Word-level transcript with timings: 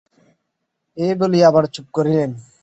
এই 0.97 1.13
বলিয়া 1.19 1.47
আবার 1.49 1.65
চুপ 1.73 1.87
করিলেন। 1.93 2.29